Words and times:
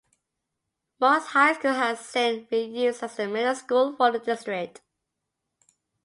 Morris 0.99 1.25
Highschool 1.27 1.75
has 1.75 1.99
since 1.99 2.47
been 2.49 2.73
used 2.73 3.03
as 3.03 3.17
the 3.17 3.27
middle 3.27 3.53
school 3.53 3.95
for 3.95 4.11
the 4.11 4.17
district. 4.17 4.81